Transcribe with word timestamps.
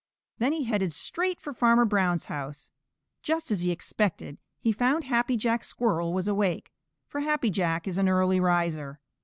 Then 0.39 0.51
he 0.51 0.63
headed 0.63 0.93
straight 0.93 1.39
for 1.39 1.53
Farmer 1.53 1.85
Brown's 1.85 2.25
house. 2.25 2.71
Just 3.21 3.51
as 3.51 3.61
he 3.61 3.69
expected 3.69 4.39
he 4.59 4.71
found 4.71 5.03
Happy 5.03 5.37
Jack 5.37 5.63
Squirrel 5.63 6.11
was 6.11 6.27
awake, 6.27 6.71
for 7.07 7.21
Happy 7.21 7.51
Jack 7.51 7.87
is 7.87 7.99
an 7.99 8.09
early 8.09 8.39
riser. 8.39 8.99